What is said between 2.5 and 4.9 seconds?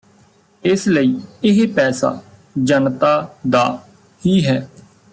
ਜਨਤਾ ਦਾ ਹੀ ਹੈ